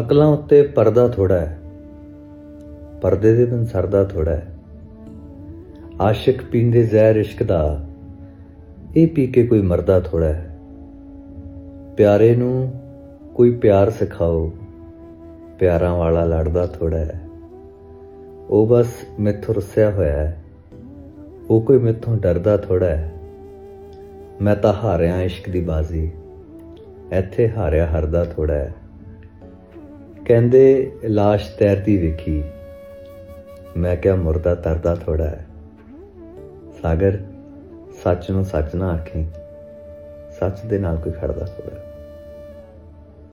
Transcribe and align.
ਅਕਲਾਂ 0.00 0.26
ਉੱਤੇ 0.26 0.62
ਪਰਦਾ 0.62 1.08
ਥੋੜਾ 1.08 1.40
ਹੈ। 1.40 1.58
ਪਰਦੇ 3.02 3.34
ਦੇ 3.34 3.44
ਬਿਨ 3.44 3.64
ਸਰਦਾ 3.64 4.04
ਥੋੜਾ 4.04 4.30
ਹੈ। 4.30 4.54
ਆਸ਼ਿਕ 6.00 6.44
ਪੀਂਦੇ 6.44 6.82
ਜ਼ਹਿਰ 6.82 7.16
ਇਸ਼ਕ 7.16 7.42
ਦਾ, 7.42 7.86
ਇਹ 8.96 9.08
ਪੀ 9.08 9.26
ਕੇ 9.26 9.46
ਕੋਈ 9.46 9.62
ਮਰਦਾ 9.62 10.00
ਥੋੜਾ 10.00 10.26
ਹੈ। 10.26 10.58
ਪਿਆਰੇ 11.96 12.36
ਨੂੰ 12.36 12.72
ਕੋਈ 13.34 13.50
ਪਿਆਰ 13.50 13.90
ਸਿਖਾਓ, 13.90 14.52
ਪਿਆਰਾਂ 15.58 15.96
ਵਾਲਾ 15.96 16.24
ਲੜਦਾ 16.24 16.66
ਥੋੜਾ 16.66 16.98
ਹੈ। 16.98 17.22
ਉਹ 18.50 18.66
ਬਸ 18.66 18.86
ਮੈਥੋਂ 19.20 19.54
ਰੁੱਸਿਆ 19.54 19.90
ਹੋਇਆ 19.90 20.12
ਹੈ। 20.12 20.44
ਉਹ 21.50 21.60
ਕੋਈ 21.60 21.78
ਮੈਥੋਂ 21.78 22.16
ਡਰਦਾ 22.16 22.56
ਥੋੜਾ 22.56 22.86
ਹੈ। 22.86 23.12
ਮੈਂ 24.42 24.56
ਤਾਂ 24.56 24.72
ਹਾਰਿਆ 24.72 25.22
ਇਸ਼ਕ 25.22 25.50
ਦੀ 25.50 25.60
ਬਾਜ਼ੀ। 25.60 26.10
ਇੱਥੇ 27.12 27.50
ਹਾਰਿਆ 27.50 27.86
ਹਰਦਾ 27.86 28.24
ਥੋੜਾ 28.24 28.54
ਹੈ। 28.54 28.74
ਕਹਿੰਦੇ 30.26 30.92
লাশ 31.04 31.40
ਤੈਰਦੀ 31.58 31.96
ਵੇਖੀ। 31.96 32.44
ਮੈਂ 33.76 33.96
ਕਿਹਾ, 33.96 34.14
ਮੁਰਦਾ 34.14 34.54
ਤਰਦਾ 34.54 34.94
ਥੋੜਾ 34.94 35.24
ਹੈ। 35.24 35.46
ਸਾਗਰ, 36.82 37.18
ਸੱਚ 38.04 38.30
ਨੂੰ 38.30 38.44
ਸੱਚ 38.44 38.74
ਨਾ 38.74 38.92
ਆਖੀ। 38.92 39.26
ਸੱਚ 40.40 40.60
ਦੇ 40.66 40.78
ਨਾਲ 40.78 40.96
ਕੋਈ 40.96 41.12
ਖੜਦਾ 41.12 41.44
ਥੋੜਾ 41.44 41.76
ਹੈ। 41.76 42.01